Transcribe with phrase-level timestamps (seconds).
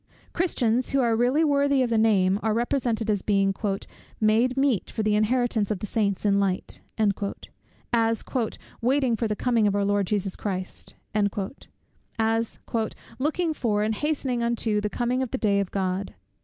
[0.33, 3.53] Christians, who are really worthy of the name, are represented as being
[4.19, 6.81] "made meet for the inheritance of the Saints in light;"
[7.93, 8.23] as
[8.81, 10.95] "waiting for the coming of our Lord Jesus Christ;"
[12.17, 12.57] as
[13.19, 16.15] "looking for and hastening unto the coming of the day of God."